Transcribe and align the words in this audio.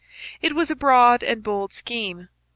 It 0.41 0.55
was 0.55 0.71
a 0.71 0.75
broad 0.75 1.23
and 1.23 1.43
bold 1.43 1.73
scheme. 1.73 2.29